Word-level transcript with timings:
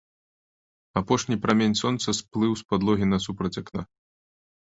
Апошні 1.01 1.37
прамень 1.43 1.75
сонца 1.81 2.09
сплыў 2.21 2.57
з 2.63 2.67
падлогі 2.73 3.05
насупраць 3.13 3.53
акна. 3.63 3.81